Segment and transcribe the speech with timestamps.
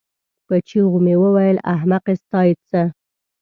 [0.47, 2.81] په چيغو مې وویل: احمقې ستا یې څه؟